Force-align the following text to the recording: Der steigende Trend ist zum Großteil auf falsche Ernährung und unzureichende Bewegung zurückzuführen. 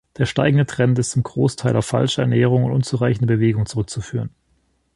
Der 0.17 0.25
steigende 0.25 0.65
Trend 0.65 0.97
ist 0.97 1.11
zum 1.11 1.21
Großteil 1.21 1.75
auf 1.75 1.85
falsche 1.85 2.21
Ernährung 2.23 2.63
und 2.63 2.71
unzureichende 2.71 3.27
Bewegung 3.35 3.67
zurückzuführen. 3.67 4.31